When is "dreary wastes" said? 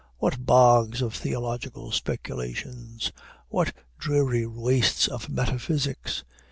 3.99-5.07